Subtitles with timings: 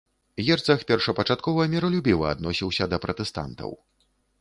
[0.45, 3.71] Герцаг першапачаткова міралюбіва адносіўся да пратэстантаў.